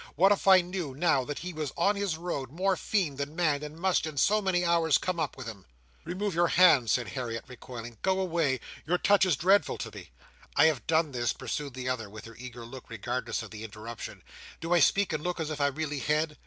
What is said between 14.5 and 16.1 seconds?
"Do I speak and look as if I really